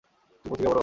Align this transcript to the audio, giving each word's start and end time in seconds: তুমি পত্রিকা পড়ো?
তুমি 0.45 0.51
পত্রিকা 0.51 0.69
পড়ো? 0.69 0.79